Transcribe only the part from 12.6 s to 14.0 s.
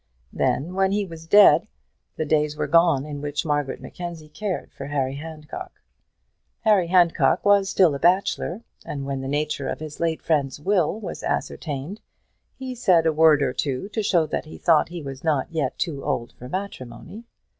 said a word or two